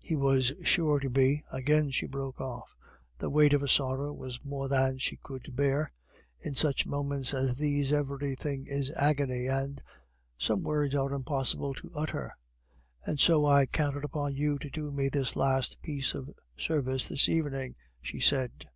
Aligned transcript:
"He 0.00 0.16
was 0.16 0.50
sure 0.64 0.98
to 0.98 1.08
be..." 1.08 1.44
Again 1.52 1.92
she 1.92 2.08
broke 2.08 2.40
off; 2.40 2.74
the 3.18 3.30
weight 3.30 3.52
of 3.54 3.60
her 3.60 3.68
sorrow 3.68 4.12
was 4.12 4.44
more 4.44 4.66
than 4.66 4.98
she 4.98 5.16
could 5.22 5.54
bear. 5.54 5.92
In 6.40 6.54
such 6.54 6.88
moments 6.88 7.32
as 7.32 7.54
these 7.54 7.92
everything 7.92 8.66
is 8.66 8.90
agony, 8.96 9.46
and 9.46 9.80
some 10.36 10.64
words 10.64 10.96
are 10.96 11.14
impossible 11.14 11.72
to 11.74 11.92
utter. 11.94 12.36
"And 13.06 13.20
so 13.20 13.46
I 13.46 13.66
counted 13.66 14.02
upon 14.02 14.34
you 14.34 14.58
to 14.58 14.68
do 14.68 14.90
me 14.90 15.08
this 15.08 15.36
last 15.36 15.80
piece 15.82 16.14
of 16.14 16.28
service 16.56 17.06
this 17.06 17.28
evening," 17.28 17.76
she 18.02 18.18
said. 18.18 18.66